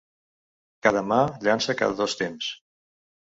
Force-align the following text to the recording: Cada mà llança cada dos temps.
Cada 0.87 1.03
mà 1.09 1.19
llança 1.45 1.77
cada 1.83 1.97
dos 2.01 2.17
temps. 2.25 2.51